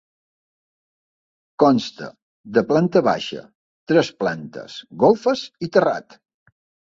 Consta 1.63 2.07
de 2.57 2.63
planta 2.71 3.03
baixa, 3.09 3.43
tres 3.93 4.11
plantes, 4.23 4.79
golfes 5.05 5.45
i 5.69 5.71
terrat. 5.79 6.19